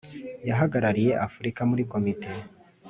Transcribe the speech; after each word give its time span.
yahagarariye 0.49 1.11
Afurika 1.27 1.59
muri 1.69 1.83
Komite 1.91 2.29